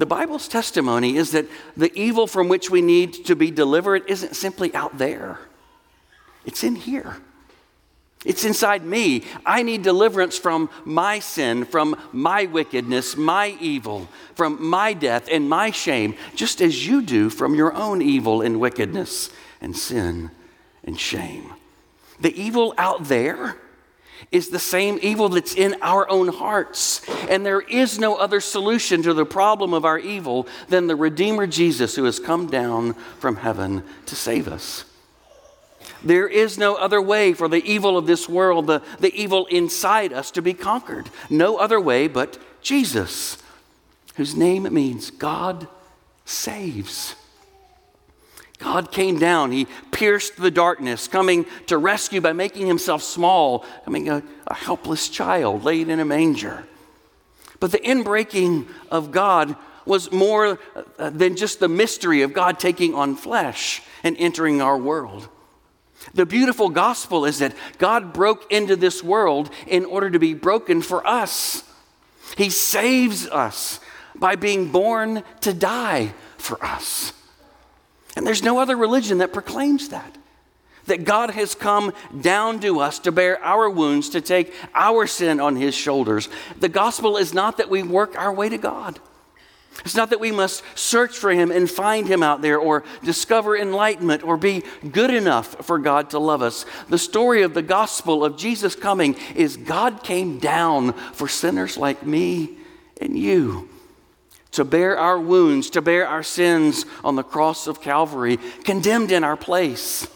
the 0.00 0.06
Bible's 0.06 0.48
testimony 0.48 1.16
is 1.16 1.32
that 1.32 1.46
the 1.76 1.92
evil 1.94 2.26
from 2.26 2.48
which 2.48 2.70
we 2.70 2.80
need 2.80 3.12
to 3.26 3.36
be 3.36 3.50
delivered 3.50 4.02
isn't 4.08 4.34
simply 4.34 4.74
out 4.74 4.96
there, 4.96 5.38
it's 6.44 6.64
in 6.64 6.74
here. 6.74 7.18
It's 8.22 8.44
inside 8.44 8.84
me. 8.84 9.24
I 9.46 9.62
need 9.62 9.82
deliverance 9.82 10.36
from 10.36 10.68
my 10.84 11.20
sin, 11.20 11.64
from 11.64 11.96
my 12.12 12.44
wickedness, 12.44 13.16
my 13.16 13.56
evil, 13.60 14.08
from 14.34 14.62
my 14.62 14.92
death 14.92 15.26
and 15.30 15.48
my 15.48 15.70
shame, 15.70 16.14
just 16.34 16.60
as 16.60 16.86
you 16.86 17.00
do 17.00 17.30
from 17.30 17.54
your 17.54 17.72
own 17.72 18.02
evil 18.02 18.42
and 18.42 18.60
wickedness 18.60 19.30
and 19.62 19.74
sin 19.74 20.30
and 20.84 21.00
shame. 21.00 21.54
The 22.20 22.38
evil 22.38 22.74
out 22.76 23.04
there 23.04 23.56
is 24.30 24.48
the 24.48 24.58
same 24.58 24.98
evil 25.02 25.28
that's 25.28 25.54
in 25.54 25.76
our 25.82 26.08
own 26.10 26.28
hearts. 26.28 27.06
And 27.28 27.44
there 27.44 27.60
is 27.60 27.98
no 27.98 28.16
other 28.16 28.40
solution 28.40 29.02
to 29.02 29.14
the 29.14 29.26
problem 29.26 29.74
of 29.74 29.84
our 29.84 29.98
evil 29.98 30.46
than 30.68 30.86
the 30.86 30.96
Redeemer 30.96 31.46
Jesus 31.46 31.96
who 31.96 32.04
has 32.04 32.18
come 32.18 32.46
down 32.48 32.94
from 33.18 33.36
heaven 33.36 33.82
to 34.06 34.16
save 34.16 34.48
us. 34.48 34.84
There 36.02 36.28
is 36.28 36.56
no 36.56 36.76
other 36.76 37.00
way 37.00 37.34
for 37.34 37.48
the 37.48 37.62
evil 37.70 37.98
of 37.98 38.06
this 38.06 38.28
world, 38.28 38.66
the, 38.66 38.82
the 39.00 39.14
evil 39.14 39.46
inside 39.46 40.12
us, 40.12 40.30
to 40.32 40.42
be 40.42 40.54
conquered. 40.54 41.10
No 41.28 41.56
other 41.56 41.80
way 41.80 42.08
but 42.08 42.38
Jesus, 42.62 43.38
whose 44.14 44.34
name 44.34 44.72
means 44.72 45.10
God 45.10 45.68
saves. 46.24 47.14
God 48.60 48.92
came 48.92 49.18
down. 49.18 49.52
He 49.52 49.66
pierced 49.90 50.36
the 50.36 50.50
darkness, 50.50 51.08
coming 51.08 51.46
to 51.66 51.78
rescue 51.78 52.20
by 52.20 52.32
making 52.32 52.66
himself 52.66 53.02
small, 53.02 53.64
coming 53.84 54.08
a, 54.08 54.22
a 54.46 54.54
helpless 54.54 55.08
child 55.08 55.64
laid 55.64 55.88
in 55.88 55.98
a 55.98 56.04
manger. 56.04 56.64
But 57.58 57.72
the 57.72 57.78
inbreaking 57.78 58.68
of 58.90 59.10
God 59.10 59.56
was 59.86 60.12
more 60.12 60.58
uh, 60.98 61.10
than 61.10 61.36
just 61.36 61.58
the 61.58 61.68
mystery 61.68 62.22
of 62.22 62.32
God 62.32 62.58
taking 62.58 62.94
on 62.94 63.16
flesh 63.16 63.82
and 64.02 64.16
entering 64.18 64.60
our 64.60 64.78
world. 64.78 65.28
The 66.14 66.26
beautiful 66.26 66.70
gospel 66.70 67.24
is 67.24 67.38
that 67.40 67.54
God 67.78 68.12
broke 68.12 68.50
into 68.52 68.76
this 68.76 69.02
world 69.02 69.50
in 69.66 69.84
order 69.84 70.10
to 70.10 70.18
be 70.18 70.34
broken 70.34 70.80
for 70.80 71.06
us. 71.06 71.64
He 72.36 72.50
saves 72.50 73.26
us 73.26 73.80
by 74.14 74.36
being 74.36 74.70
born 74.70 75.22
to 75.42 75.52
die 75.52 76.14
for 76.38 76.62
us. 76.64 77.12
And 78.16 78.26
there's 78.26 78.42
no 78.42 78.58
other 78.58 78.76
religion 78.76 79.18
that 79.18 79.32
proclaims 79.32 79.90
that. 79.90 80.16
That 80.86 81.04
God 81.04 81.30
has 81.30 81.54
come 81.54 81.92
down 82.20 82.60
to 82.60 82.80
us 82.80 82.98
to 83.00 83.12
bear 83.12 83.42
our 83.44 83.70
wounds, 83.70 84.08
to 84.10 84.20
take 84.20 84.52
our 84.74 85.06
sin 85.06 85.38
on 85.38 85.56
his 85.56 85.74
shoulders. 85.74 86.28
The 86.58 86.68
gospel 86.68 87.16
is 87.16 87.34
not 87.34 87.58
that 87.58 87.70
we 87.70 87.82
work 87.82 88.18
our 88.18 88.32
way 88.32 88.48
to 88.48 88.58
God. 88.58 88.98
It's 89.84 89.94
not 89.94 90.10
that 90.10 90.20
we 90.20 90.32
must 90.32 90.62
search 90.74 91.16
for 91.16 91.30
him 91.30 91.50
and 91.50 91.70
find 91.70 92.06
him 92.06 92.22
out 92.22 92.42
there 92.42 92.58
or 92.58 92.84
discover 93.02 93.56
enlightenment 93.56 94.22
or 94.24 94.36
be 94.36 94.62
good 94.90 95.12
enough 95.12 95.64
for 95.64 95.78
God 95.78 96.10
to 96.10 96.18
love 96.18 96.42
us. 96.42 96.66
The 96.88 96.98
story 96.98 97.42
of 97.42 97.54
the 97.54 97.62
gospel 97.62 98.24
of 98.24 98.36
Jesus 98.36 98.74
coming 98.74 99.16
is 99.34 99.56
God 99.56 100.02
came 100.02 100.38
down 100.38 100.92
for 100.92 101.28
sinners 101.28 101.76
like 101.76 102.04
me 102.04 102.58
and 103.00 103.16
you 103.16 103.68
to 104.52 104.64
bear 104.64 104.98
our 104.98 105.18
wounds, 105.18 105.70
to 105.70 105.82
bear 105.82 106.06
our 106.06 106.22
sins 106.22 106.84
on 107.04 107.16
the 107.16 107.22
cross 107.22 107.66
of 107.66 107.80
Calvary, 107.80 108.38
condemned 108.64 109.12
in 109.12 109.24
our 109.24 109.36
place. 109.36 110.08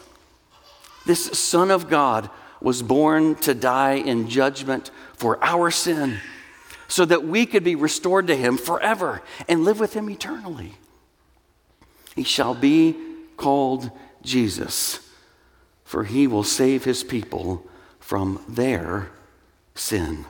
This 1.06 1.38
Son 1.38 1.70
of 1.70 1.88
God 1.88 2.30
was 2.60 2.82
born 2.82 3.34
to 3.36 3.54
die 3.54 3.94
in 3.94 4.28
judgment 4.28 4.90
for 5.14 5.42
our 5.44 5.70
sin 5.70 6.18
so 6.88 7.04
that 7.04 7.24
we 7.24 7.46
could 7.46 7.64
be 7.64 7.74
restored 7.74 8.26
to 8.26 8.36
Him 8.36 8.56
forever 8.56 9.22
and 9.48 9.64
live 9.64 9.80
with 9.80 9.94
Him 9.94 10.08
eternally. 10.10 10.74
He 12.14 12.24
shall 12.24 12.54
be 12.54 12.96
called 13.36 13.90
Jesus, 14.22 15.00
for 15.84 16.04
He 16.04 16.26
will 16.26 16.44
save 16.44 16.84
His 16.84 17.04
people 17.04 17.66
from 17.98 18.42
their 18.48 19.10
sin. 19.74 20.24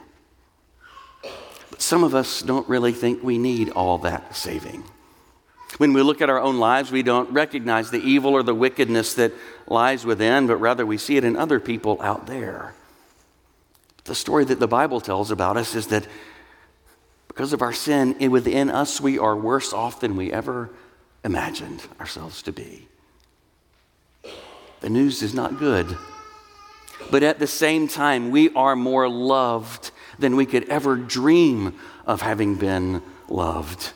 But 1.74 1.82
some 1.82 2.04
of 2.04 2.14
us 2.14 2.40
don't 2.40 2.68
really 2.68 2.92
think 2.92 3.24
we 3.24 3.36
need 3.36 3.70
all 3.70 3.98
that 3.98 4.36
saving. 4.36 4.84
When 5.78 5.92
we 5.92 6.02
look 6.02 6.22
at 6.22 6.30
our 6.30 6.38
own 6.38 6.60
lives, 6.60 6.92
we 6.92 7.02
don't 7.02 7.28
recognize 7.32 7.90
the 7.90 7.98
evil 7.98 8.30
or 8.30 8.44
the 8.44 8.54
wickedness 8.54 9.14
that 9.14 9.32
lies 9.66 10.06
within, 10.06 10.46
but 10.46 10.58
rather 10.58 10.86
we 10.86 10.98
see 10.98 11.16
it 11.16 11.24
in 11.24 11.34
other 11.34 11.58
people 11.58 12.00
out 12.00 12.28
there. 12.28 12.74
The 14.04 14.14
story 14.14 14.44
that 14.44 14.60
the 14.60 14.68
Bible 14.68 15.00
tells 15.00 15.32
about 15.32 15.56
us 15.56 15.74
is 15.74 15.88
that 15.88 16.06
because 17.26 17.52
of 17.52 17.60
our 17.60 17.72
sin 17.72 18.30
within 18.30 18.70
us, 18.70 19.00
we 19.00 19.18
are 19.18 19.34
worse 19.34 19.72
off 19.72 19.98
than 19.98 20.14
we 20.14 20.32
ever 20.32 20.70
imagined 21.24 21.82
ourselves 21.98 22.40
to 22.42 22.52
be. 22.52 22.86
The 24.78 24.90
news 24.90 25.24
is 25.24 25.34
not 25.34 25.58
good. 25.58 25.98
But 27.10 27.24
at 27.24 27.40
the 27.40 27.48
same 27.48 27.88
time, 27.88 28.30
we 28.30 28.54
are 28.54 28.76
more 28.76 29.08
loved 29.08 29.90
than 30.18 30.36
we 30.36 30.46
could 30.46 30.68
ever 30.68 30.96
dream 30.96 31.74
of 32.06 32.22
having 32.22 32.54
been 32.54 33.02
loved. 33.28 33.92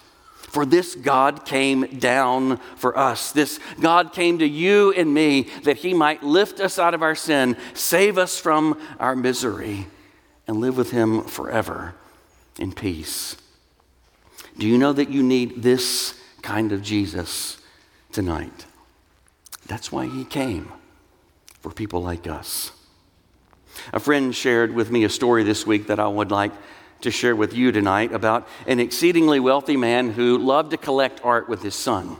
For 0.48 0.64
this 0.64 0.94
God 0.94 1.44
came 1.44 1.98
down 1.98 2.56
for 2.76 2.96
us. 2.96 3.32
This 3.32 3.60
God 3.80 4.12
came 4.14 4.38
to 4.38 4.46
you 4.46 4.92
and 4.92 5.12
me 5.12 5.42
that 5.64 5.78
he 5.78 5.92
might 5.92 6.22
lift 6.22 6.58
us 6.58 6.78
out 6.78 6.94
of 6.94 7.02
our 7.02 7.14
sin, 7.14 7.56
save 7.74 8.16
us 8.16 8.40
from 8.40 8.80
our 8.98 9.14
misery, 9.14 9.86
and 10.46 10.56
live 10.56 10.76
with 10.76 10.90
him 10.90 11.22
forever 11.24 11.94
in 12.58 12.72
peace. 12.72 13.36
Do 14.56 14.66
you 14.66 14.78
know 14.78 14.92
that 14.92 15.10
you 15.10 15.22
need 15.22 15.62
this 15.62 16.18
kind 16.42 16.72
of 16.72 16.82
Jesus 16.82 17.58
tonight? 18.10 18.64
That's 19.66 19.92
why 19.92 20.06
he 20.06 20.24
came 20.24 20.72
for 21.60 21.70
people 21.70 22.02
like 22.02 22.26
us. 22.26 22.72
A 23.92 24.00
friend 24.00 24.34
shared 24.34 24.74
with 24.74 24.90
me 24.90 25.04
a 25.04 25.08
story 25.08 25.42
this 25.42 25.66
week 25.66 25.86
that 25.86 25.98
I 25.98 26.08
would 26.08 26.30
like 26.30 26.52
to 27.00 27.10
share 27.10 27.36
with 27.36 27.54
you 27.54 27.72
tonight 27.72 28.12
about 28.12 28.48
an 28.66 28.80
exceedingly 28.80 29.40
wealthy 29.40 29.76
man 29.76 30.10
who 30.10 30.38
loved 30.38 30.72
to 30.72 30.76
collect 30.76 31.20
art 31.24 31.48
with 31.48 31.62
his 31.62 31.74
son. 31.74 32.16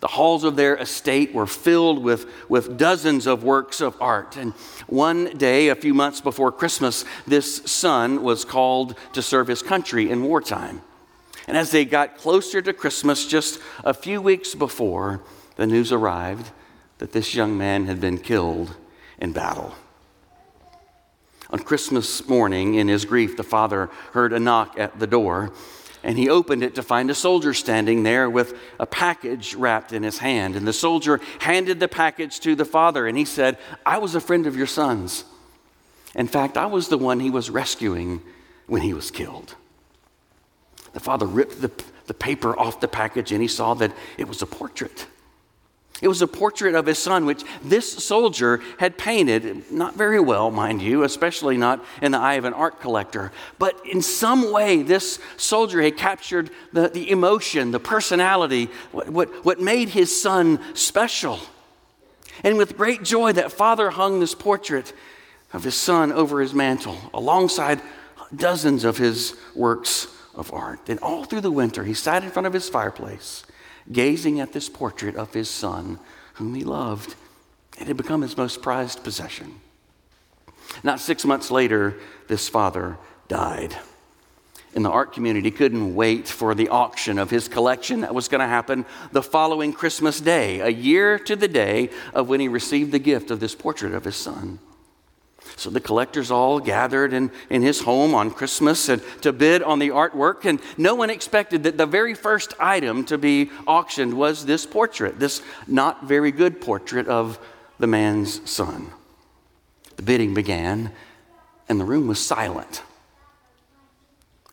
The 0.00 0.08
halls 0.08 0.44
of 0.44 0.56
their 0.56 0.76
estate 0.76 1.32
were 1.32 1.46
filled 1.46 2.02
with, 2.02 2.30
with 2.48 2.76
dozens 2.76 3.26
of 3.26 3.42
works 3.42 3.80
of 3.80 3.96
art. 4.00 4.36
And 4.36 4.52
one 4.86 5.36
day, 5.38 5.68
a 5.68 5.74
few 5.74 5.94
months 5.94 6.20
before 6.20 6.52
Christmas, 6.52 7.04
this 7.26 7.62
son 7.64 8.22
was 8.22 8.44
called 8.44 8.96
to 9.14 9.22
serve 9.22 9.48
his 9.48 9.62
country 9.62 10.10
in 10.10 10.22
wartime. 10.22 10.82
And 11.48 11.56
as 11.56 11.70
they 11.70 11.84
got 11.84 12.18
closer 12.18 12.60
to 12.60 12.72
Christmas, 12.72 13.26
just 13.26 13.60
a 13.84 13.94
few 13.94 14.20
weeks 14.20 14.54
before, 14.54 15.22
the 15.56 15.66
news 15.66 15.92
arrived 15.92 16.50
that 16.98 17.12
this 17.12 17.34
young 17.34 17.56
man 17.56 17.86
had 17.86 18.00
been 18.00 18.18
killed 18.18 18.76
in 19.18 19.32
battle. 19.32 19.74
On 21.50 21.58
Christmas 21.58 22.28
morning, 22.28 22.74
in 22.74 22.88
his 22.88 23.04
grief, 23.04 23.36
the 23.36 23.44
father 23.44 23.88
heard 24.12 24.32
a 24.32 24.40
knock 24.40 24.78
at 24.78 24.98
the 24.98 25.06
door, 25.06 25.52
and 26.02 26.18
he 26.18 26.28
opened 26.28 26.62
it 26.62 26.74
to 26.74 26.82
find 26.82 27.10
a 27.10 27.14
soldier 27.14 27.54
standing 27.54 28.02
there 28.02 28.28
with 28.28 28.58
a 28.78 28.86
package 28.86 29.54
wrapped 29.54 29.92
in 29.92 30.02
his 30.02 30.18
hand. 30.18 30.56
And 30.56 30.66
the 30.66 30.72
soldier 30.72 31.20
handed 31.40 31.80
the 31.80 31.88
package 31.88 32.40
to 32.40 32.54
the 32.54 32.64
father, 32.64 33.06
and 33.06 33.16
he 33.16 33.24
said, 33.24 33.58
I 33.84 33.98
was 33.98 34.14
a 34.14 34.20
friend 34.20 34.46
of 34.46 34.56
your 34.56 34.66
son's. 34.66 35.24
In 36.14 36.28
fact, 36.28 36.56
I 36.56 36.66
was 36.66 36.88
the 36.88 36.98
one 36.98 37.20
he 37.20 37.30
was 37.30 37.50
rescuing 37.50 38.22
when 38.66 38.82
he 38.82 38.94
was 38.94 39.10
killed. 39.10 39.54
The 40.92 41.00
father 41.00 41.26
ripped 41.26 41.60
the, 41.60 41.70
the 42.06 42.14
paper 42.14 42.58
off 42.58 42.80
the 42.80 42.88
package, 42.88 43.32
and 43.32 43.42
he 43.42 43.48
saw 43.48 43.74
that 43.74 43.92
it 44.16 44.26
was 44.26 44.42
a 44.42 44.46
portrait. 44.46 45.06
It 46.02 46.08
was 46.08 46.20
a 46.20 46.26
portrait 46.26 46.74
of 46.74 46.84
his 46.84 46.98
son, 46.98 47.24
which 47.24 47.42
this 47.62 48.04
soldier 48.04 48.60
had 48.78 48.98
painted, 48.98 49.70
not 49.72 49.94
very 49.94 50.20
well, 50.20 50.50
mind 50.50 50.82
you, 50.82 51.04
especially 51.04 51.56
not 51.56 51.82
in 52.02 52.12
the 52.12 52.18
eye 52.18 52.34
of 52.34 52.44
an 52.44 52.52
art 52.52 52.80
collector. 52.80 53.32
But 53.58 53.80
in 53.86 54.02
some 54.02 54.52
way, 54.52 54.82
this 54.82 55.18
soldier 55.38 55.80
had 55.80 55.96
captured 55.96 56.50
the, 56.72 56.88
the 56.88 57.10
emotion, 57.10 57.70
the 57.70 57.80
personality, 57.80 58.68
what, 58.92 59.08
what, 59.08 59.44
what 59.44 59.60
made 59.60 59.88
his 59.88 60.20
son 60.20 60.60
special. 60.74 61.40
And 62.44 62.58
with 62.58 62.76
great 62.76 63.02
joy, 63.02 63.32
that 63.32 63.52
father 63.52 63.88
hung 63.88 64.20
this 64.20 64.34
portrait 64.34 64.92
of 65.54 65.64
his 65.64 65.74
son 65.74 66.12
over 66.12 66.42
his 66.42 66.52
mantle, 66.52 66.98
alongside 67.14 67.80
dozens 68.34 68.84
of 68.84 68.98
his 68.98 69.34
works 69.54 70.08
of 70.34 70.52
art. 70.52 70.90
And 70.90 71.00
all 71.00 71.24
through 71.24 71.40
the 71.40 71.50
winter, 71.50 71.84
he 71.84 71.94
sat 71.94 72.22
in 72.22 72.30
front 72.30 72.46
of 72.46 72.52
his 72.52 72.68
fireplace 72.68 73.44
gazing 73.90 74.40
at 74.40 74.52
this 74.52 74.68
portrait 74.68 75.16
of 75.16 75.32
his 75.32 75.48
son, 75.48 75.98
whom 76.34 76.54
he 76.54 76.64
loved. 76.64 77.14
It 77.78 77.86
had 77.86 77.96
become 77.96 78.22
his 78.22 78.36
most 78.36 78.62
prized 78.62 79.04
possession. 79.04 79.60
Not 80.82 81.00
six 81.00 81.24
months 81.24 81.50
later, 81.50 81.96
this 82.28 82.48
father 82.48 82.98
died. 83.28 83.76
In 84.74 84.82
the 84.82 84.90
art 84.90 85.12
community, 85.12 85.50
couldn't 85.50 85.94
wait 85.94 86.28
for 86.28 86.54
the 86.54 86.68
auction 86.68 87.18
of 87.18 87.30
his 87.30 87.48
collection 87.48 88.02
that 88.02 88.14
was 88.14 88.28
going 88.28 88.42
to 88.42 88.46
happen 88.46 88.84
the 89.10 89.22
following 89.22 89.72
Christmas 89.72 90.20
Day, 90.20 90.60
a 90.60 90.68
year 90.68 91.18
to 91.20 91.34
the 91.34 91.48
day 91.48 91.88
of 92.12 92.28
when 92.28 92.40
he 92.40 92.48
received 92.48 92.92
the 92.92 92.98
gift 92.98 93.30
of 93.30 93.40
this 93.40 93.54
portrait 93.54 93.94
of 93.94 94.04
his 94.04 94.16
son. 94.16 94.58
So 95.56 95.70
the 95.70 95.80
collectors 95.80 96.30
all 96.30 96.60
gathered 96.60 97.14
in, 97.14 97.30
in 97.48 97.62
his 97.62 97.80
home 97.80 98.14
on 98.14 98.30
Christmas 98.30 98.90
and 98.90 99.02
to 99.22 99.32
bid 99.32 99.62
on 99.62 99.78
the 99.78 99.88
artwork, 99.88 100.44
and 100.44 100.60
no 100.76 100.94
one 100.94 101.08
expected 101.08 101.62
that 101.62 101.78
the 101.78 101.86
very 101.86 102.12
first 102.12 102.52
item 102.60 103.04
to 103.06 103.16
be 103.16 103.50
auctioned 103.66 104.12
was 104.12 104.44
this 104.44 104.66
portrait, 104.66 105.18
this 105.18 105.40
not 105.66 106.04
very 106.04 106.30
good 106.30 106.60
portrait 106.60 107.08
of 107.08 107.38
the 107.78 107.86
man's 107.86 108.48
son. 108.48 108.90
The 109.96 110.02
bidding 110.02 110.34
began, 110.34 110.92
and 111.70 111.80
the 111.80 111.86
room 111.86 112.06
was 112.06 112.24
silent. 112.24 112.82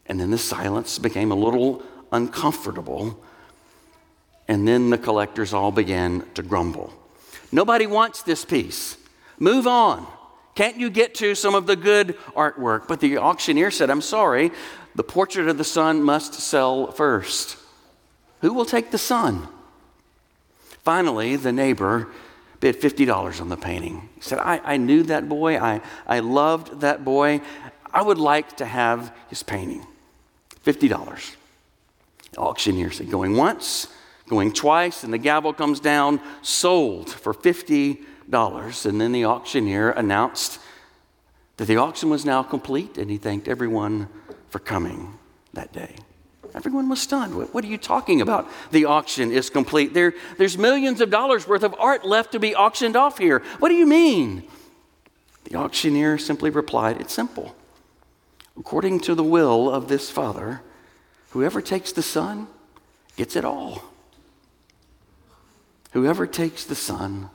And 0.05 0.22
then 0.22 0.31
the 0.31 0.38
silence 0.38 1.00
became 1.00 1.33
a 1.33 1.36
little 1.36 1.83
uncomfortable, 2.13 3.22
and 4.48 4.65
then 4.65 4.89
the 4.89 4.98
collectors 4.98 5.53
all 5.53 5.72
began 5.72 6.25
to 6.36 6.43
grumble. 6.43 6.93
Nobody 7.51 7.88
wants 7.88 8.24
this 8.24 8.45
piece. 8.45 8.95
Move 9.38 9.67
on. 9.67 10.07
Can't 10.55 10.77
you 10.77 10.89
get 10.89 11.15
to 11.15 11.36
some 11.36 11.55
of 11.55 11.65
the 11.65 11.75
good 11.75 12.17
artwork? 12.36 12.88
But 12.88 13.00
the 13.00 13.17
auctioneer 13.17 13.72
said, 13.72 13.89
I'm 13.89 14.01
sorry, 14.01 14.51
the 14.95 15.03
portrait 15.03 15.48
of 15.48 15.57
the 15.57 15.63
son 15.63 16.03
must 16.03 16.36
sell 16.36 16.91
first. 16.91 17.57
Who 18.41 18.53
will 18.53 18.65
take 18.65 18.91
the 18.91 18.98
son? 18.98 19.48
Finally, 20.83 21.38
the 21.38 21.51
neighbor 21.51 22.10
bid 22.60 22.80
$50 22.80 23.41
on 23.41 23.49
the 23.49 23.58
painting. 23.58 24.10
He 24.15 24.21
said, 24.21 24.38
I, 24.39 24.62
I 24.63 24.78
knew 24.78 25.04
that 25.04 25.28
boy. 25.28 25.58
I, 25.58 25.82
I 26.06 26.19
loved 26.19 26.82
that 26.82 27.04
boy. 27.04 27.41
I 27.91 28.01
would 28.01 28.17
like 28.17 28.58
to 28.58 28.65
have 28.65 29.15
his 29.30 29.43
painting. 29.43 29.86
$50. 30.65 31.36
The 32.32 32.38
auctioneer 32.38 32.91
said, 32.91 33.10
going 33.10 33.36
once, 33.36 33.88
going 34.28 34.54
twice, 34.54 35.04
and 35.04 35.13
the 35.13 35.17
gavel 35.17 35.54
comes 35.54 35.80
down, 35.80 36.19
sold 36.41 37.10
for 37.10 37.34
50 37.34 37.93
dollars. 37.93 38.10
And 38.31 38.99
then 38.99 39.12
the 39.12 39.25
auctioneer 39.25 39.91
announced 39.91 40.59
that 41.57 41.65
the 41.65 41.77
auction 41.77 42.09
was 42.09 42.25
now 42.25 42.43
complete, 42.43 42.97
and 42.97 43.09
he 43.09 43.17
thanked 43.17 43.47
everyone 43.47 44.09
for 44.49 44.59
coming 44.59 45.17
that 45.53 45.71
day. 45.71 45.95
Everyone 46.55 46.88
was 46.88 47.01
stunned. 47.01 47.36
What, 47.36 47.63
are 47.63 47.67
you 47.67 47.77
talking 47.77 48.21
about? 48.21 48.47
The 48.71 48.86
auction 48.86 49.31
is 49.31 49.49
complete. 49.49 49.93
There, 49.93 50.13
there's 50.38 50.57
millions 50.57 51.01
of 51.01 51.09
dollars 51.09 51.47
worth 51.47 51.63
of 51.63 51.73
art 51.79 52.05
left 52.05 52.33
to 52.33 52.39
be 52.39 52.55
auctioned 52.55 52.95
off 52.95 53.17
here. 53.17 53.39
What 53.59 53.69
do 53.69 53.75
you 53.75 53.88
mean? 53.88 54.43
The 55.45 55.55
auctioneer 55.55 56.17
simply 56.17 56.51
replied, 56.51 57.01
It's 57.01 57.13
simple. 57.13 57.55
According 58.57 58.99
to 59.01 59.15
the 59.15 59.23
will 59.23 59.69
of 59.69 59.88
this 59.88 60.12
Father, 60.12 60.62
whoever 61.31 61.59
takes 61.59 61.91
the 61.91 62.03
Son 62.03 62.47
gets 63.15 63.36
it 63.36 63.43
all. 63.43 63.83
Whoever 65.91 66.27
takes 66.27 66.65
the 66.65 66.75
Son 66.75 67.29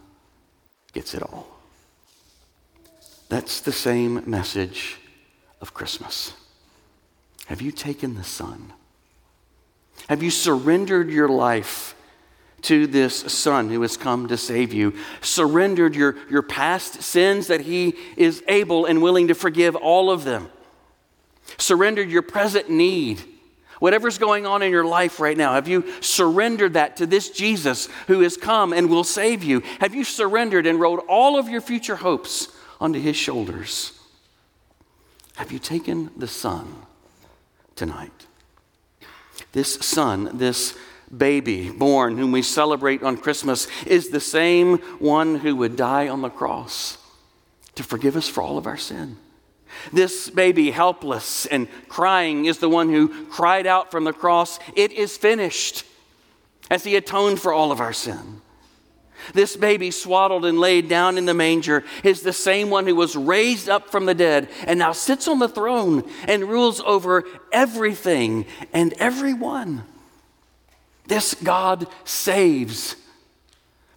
gets 0.93 1.15
it 1.15 1.23
all. 1.23 1.47
That's 3.29 3.61
the 3.61 3.73
same 3.73 4.23
message 4.29 4.97
of 5.61 5.75
Christmas. 5.75 6.33
Have 7.47 7.61
you 7.61 7.73
taken 7.73 8.15
the 8.15 8.25
Son? 8.25 8.73
Have 10.09 10.23
you 10.23 10.31
surrendered 10.31 11.11
your 11.11 11.29
life 11.29 11.95
to 12.63 12.87
this 12.87 13.15
Son 13.15 13.69
who 13.69 13.83
has 13.83 13.97
come 13.97 14.29
to 14.29 14.37
save 14.37 14.73
you? 14.73 14.95
Surrendered 15.21 15.95
your, 15.95 16.17
your 16.31 16.43
past 16.43 17.03
sins 17.03 17.49
that 17.49 17.63
He 17.63 17.95
is 18.17 18.43
able 18.49 18.87
and 18.87 19.03
willing 19.03 19.29
to 19.29 19.35
forgive 19.35 19.77
all 19.77 20.11
of 20.11 20.25
them? 20.25 20.49
Surrendered 21.59 22.11
your 22.11 22.23
present 22.23 22.71
need 22.71 23.23
Whatever's 23.81 24.19
going 24.19 24.47
on 24.47 24.63
in 24.63 24.71
your 24.71 24.85
life 24.85 25.21
right 25.21 25.37
now, 25.37 25.55
have 25.55 25.69
you 25.69 25.85
surrendered 26.01 26.75
that 26.75 26.97
to 26.97 27.07
this 27.07 27.31
Jesus 27.31 27.89
who 28.07 28.21
has 28.21 28.37
come 28.37 28.73
and 28.73 28.91
will 28.91 29.05
save 29.05 29.45
you? 29.45 29.63
Have 29.81 29.95
you 29.95 30.05
surrendered 30.05 30.67
and 30.67 30.81
rolled 30.81 31.01
all 31.09 31.39
of 31.39 31.49
your 31.49 31.61
future 31.61 31.97
hopes 31.97 32.49
onto 32.81 33.01
his 33.01 33.17
shoulders? 33.17 33.93
Have 35.37 35.53
you 35.53 35.59
taken 35.59 36.11
the 36.17 36.27
Son 36.27 36.75
tonight? 37.77 38.27
This 39.53 39.75
Son, 39.75 40.37
this 40.37 40.77
baby 41.17 41.71
born, 41.71 42.19
whom 42.19 42.33
we 42.33 42.43
celebrate 42.43 43.03
on 43.03 43.17
Christmas, 43.17 43.69
is 43.87 44.11
the 44.11 44.21
same 44.21 44.79
one 44.99 45.37
who 45.37 45.57
would 45.57 45.77
die 45.77 46.09
on 46.09 46.21
the 46.21 46.29
cross 46.29 46.99
to 47.77 47.85
forgive 47.85 48.17
us 48.17 48.29
for 48.29 48.43
all 48.43 48.59
of 48.59 48.67
our 48.67 48.77
sin. 48.77 49.17
This 49.93 50.31
baby, 50.31 50.71
helpless 50.71 51.47
and 51.47 51.69
crying, 51.89 52.47
is 52.47 52.59
the 52.59 52.69
one 52.69 52.89
who 52.89 53.27
cried 53.27 53.67
out 53.67 53.91
from 53.91 54.05
the 54.05 54.13
cross, 54.13 54.59
It 54.75 54.93
is 54.93 55.17
finished, 55.17 55.85
as 56.71 56.85
he 56.85 56.97
atoned 56.97 57.41
for 57.41 57.53
all 57.53 57.73
of 57.73 57.81
our 57.81 57.93
sin. 57.93 58.41
This 59.35 59.57
baby, 59.57 59.91
swaddled 59.91 60.45
and 60.45 60.59
laid 60.61 60.89
down 60.89 61.19
in 61.19 61.27
the 61.27 61.35
manger, 61.35 61.85
is 62.05 62.23
the 62.23 62.33
same 62.33 62.71
one 62.71 62.87
who 62.87 62.95
was 62.95 63.17
raised 63.17 63.69
up 63.69 63.91
from 63.91 64.07
the 64.07 64.15
dead 64.15 64.49
and 64.65 64.79
now 64.79 64.93
sits 64.93 65.29
on 65.29 65.39
the 65.39 65.49
throne 65.49 66.09
and 66.27 66.45
rules 66.45 66.81
over 66.81 67.25
everything 67.53 68.47
and 68.73 68.95
everyone. 68.95 69.85
This 71.07 71.35
God 71.35 71.87
saves 72.05 72.97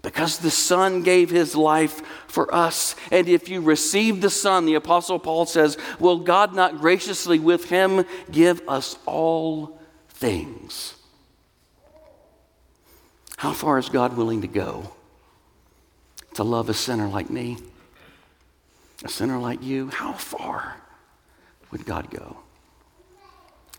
because 0.02 0.40
the 0.40 0.52
Son 0.52 1.04
gave 1.04 1.30
his 1.30 1.56
life 1.56 2.02
for 2.28 2.54
us. 2.54 2.96
And 3.12 3.28
if 3.30 3.50
you 3.50 3.62
receive 3.62 4.22
the 4.22 4.30
Son, 4.30 4.66
the 4.66 4.76
Apostle 4.76 5.20
Paul 5.20 5.46
says, 5.46 5.78
will 6.00 6.20
God 6.20 6.56
not 6.56 6.80
graciously 6.80 7.40
with 7.40 7.66
him 7.70 8.06
give 8.32 8.68
us 8.68 8.98
all 9.06 9.80
things? 10.10 10.96
How 13.38 13.54
far 13.54 13.78
is 13.78 13.90
God 13.90 14.18
willing 14.18 14.42
to 14.42 14.48
go 14.48 14.94
to 16.36 16.44
love 16.44 16.70
a 16.70 16.74
sinner 16.74 17.08
like 17.08 17.30
me? 17.30 17.58
A 19.04 19.10
sinner 19.10 19.40
like 19.40 19.64
you? 19.64 19.90
How 19.90 20.14
far 20.14 20.78
would 21.72 21.86
God 21.86 22.12
go? 22.12 22.38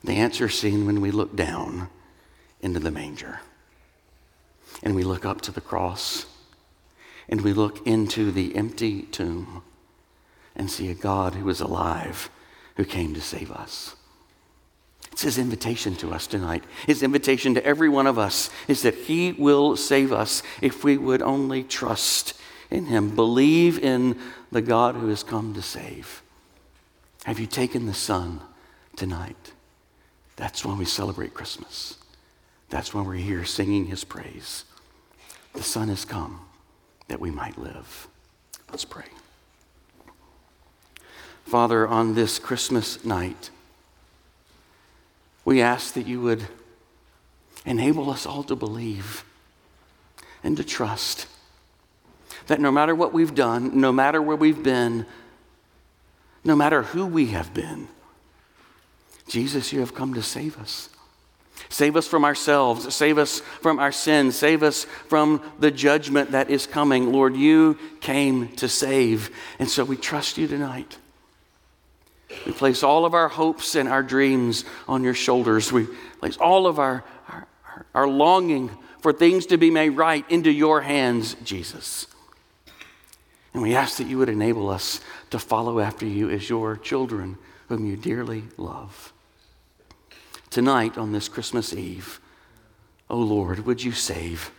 The 0.04 0.14
answer 0.14 0.46
is 0.46 0.58
seen 0.58 0.86
when 0.86 1.00
we 1.00 1.12
look 1.12 1.36
down 1.36 1.88
into 2.60 2.80
the 2.80 2.90
manger 2.90 3.40
and 4.82 4.94
we 4.94 5.04
look 5.04 5.24
up 5.24 5.40
to 5.42 5.52
the 5.52 5.60
cross 5.60 6.26
and 7.28 7.40
we 7.40 7.52
look 7.52 7.86
into 7.86 8.30
the 8.30 8.56
empty 8.56 9.02
tomb 9.02 9.62
and 10.56 10.70
see 10.70 10.90
a 10.90 10.94
God 10.94 11.34
who 11.34 11.48
is 11.48 11.60
alive 11.60 12.30
who 12.76 12.84
came 12.84 13.14
to 13.14 13.20
save 13.20 13.50
us. 13.50 13.94
It's 15.12 15.22
his 15.22 15.38
invitation 15.38 15.94
to 15.96 16.12
us 16.12 16.26
tonight. 16.26 16.64
His 16.86 17.02
invitation 17.02 17.54
to 17.54 17.64
every 17.64 17.88
one 17.88 18.06
of 18.06 18.18
us 18.18 18.50
is 18.66 18.82
that 18.82 18.94
he 18.94 19.32
will 19.32 19.76
save 19.76 20.12
us 20.12 20.42
if 20.62 20.84
we 20.84 20.96
would 20.96 21.20
only 21.20 21.62
trust 21.62 22.34
in 22.70 22.86
him, 22.86 23.14
believe 23.14 23.78
in 23.78 24.18
the 24.50 24.62
God 24.62 24.94
who 24.94 25.08
has 25.08 25.22
come 25.22 25.52
to 25.54 25.62
save. 25.62 26.22
Have 27.24 27.38
you 27.38 27.46
taken 27.46 27.86
the 27.86 27.94
Son 27.94 28.40
tonight? 28.96 29.52
That's 30.36 30.64
when 30.64 30.78
we 30.78 30.86
celebrate 30.86 31.34
Christmas. 31.34 31.98
That's 32.70 32.94
when 32.94 33.04
we're 33.04 33.14
here 33.14 33.44
singing 33.44 33.86
his 33.86 34.04
praise. 34.04 34.64
The 35.54 35.62
Son 35.62 35.88
has 35.88 36.04
come 36.04 36.40
that 37.08 37.20
we 37.20 37.30
might 37.30 37.58
live. 37.58 38.08
Let's 38.70 38.84
pray. 38.84 39.04
Father, 41.44 41.86
on 41.86 42.14
this 42.14 42.38
Christmas 42.38 43.04
night, 43.04 43.50
we 45.44 45.60
ask 45.60 45.94
that 45.94 46.06
you 46.06 46.20
would 46.20 46.46
enable 47.66 48.10
us 48.10 48.24
all 48.24 48.42
to 48.44 48.56
believe 48.56 49.24
and 50.42 50.56
to 50.56 50.64
trust 50.64 51.26
that 52.46 52.60
no 52.60 52.72
matter 52.72 52.94
what 52.94 53.12
we've 53.12 53.34
done, 53.34 53.78
no 53.78 53.92
matter 53.92 54.20
where 54.20 54.36
we've 54.36 54.62
been, 54.62 55.06
no 56.44 56.56
matter 56.56 56.82
who 56.82 57.06
we 57.06 57.26
have 57.26 57.54
been, 57.54 57.88
Jesus, 59.28 59.72
you 59.72 59.80
have 59.80 59.94
come 59.94 60.14
to 60.14 60.22
save 60.22 60.58
us. 60.58 60.88
Save 61.68 61.96
us 61.96 62.06
from 62.06 62.24
ourselves. 62.24 62.94
Save 62.94 63.18
us 63.18 63.40
from 63.40 63.78
our 63.78 63.92
sins. 63.92 64.36
Save 64.36 64.62
us 64.62 64.84
from 65.08 65.42
the 65.58 65.70
judgment 65.70 66.32
that 66.32 66.50
is 66.50 66.66
coming. 66.66 67.12
Lord, 67.12 67.36
you 67.36 67.78
came 68.00 68.48
to 68.56 68.68
save. 68.68 69.30
And 69.58 69.68
so 69.68 69.84
we 69.84 69.96
trust 69.96 70.38
you 70.38 70.46
tonight. 70.46 70.98
We 72.46 72.52
place 72.52 72.82
all 72.82 73.04
of 73.04 73.14
our 73.14 73.28
hopes 73.28 73.74
and 73.74 73.88
our 73.88 74.02
dreams 74.02 74.64
on 74.88 75.04
your 75.04 75.14
shoulders. 75.14 75.72
We 75.72 75.86
place 76.18 76.36
all 76.36 76.66
of 76.66 76.78
our, 76.78 77.04
our, 77.28 77.46
our 77.94 78.08
longing 78.08 78.70
for 79.00 79.12
things 79.12 79.46
to 79.46 79.58
be 79.58 79.70
made 79.70 79.90
right 79.90 80.24
into 80.30 80.50
your 80.50 80.80
hands, 80.80 81.34
Jesus. 81.44 82.06
And 83.52 83.62
we 83.62 83.74
ask 83.74 83.98
that 83.98 84.06
you 84.06 84.18
would 84.18 84.28
enable 84.28 84.70
us 84.70 85.00
to 85.30 85.38
follow 85.38 85.80
after 85.80 86.06
you 86.06 86.30
as 86.30 86.48
your 86.48 86.76
children 86.76 87.36
whom 87.68 87.84
you 87.84 87.96
dearly 87.96 88.44
love. 88.56 89.12
Tonight, 90.52 90.98
on 90.98 91.12
this 91.12 91.30
Christmas 91.30 91.72
Eve, 91.72 92.20
O 93.08 93.16
oh 93.16 93.20
Lord, 93.20 93.60
would 93.60 93.82
you 93.82 93.92
save? 93.92 94.50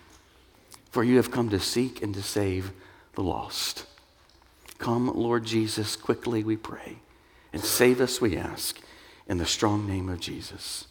For 0.89 1.03
you 1.03 1.17
have 1.17 1.29
come 1.29 1.49
to 1.49 1.59
seek 1.59 2.01
and 2.01 2.15
to 2.15 2.23
save 2.23 2.71
the 3.13 3.21
lost. 3.21 3.85
Come, 4.79 5.13
Lord 5.13 5.45
Jesus, 5.45 5.95
quickly, 5.95 6.43
we 6.43 6.57
pray. 6.57 6.97
And 7.53 7.63
save 7.63 8.01
us, 8.01 8.19
we 8.19 8.35
ask, 8.35 8.81
in 9.27 9.37
the 9.37 9.45
strong 9.45 9.85
name 9.85 10.09
of 10.09 10.19
Jesus. 10.19 10.87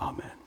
Amen. 0.00 0.45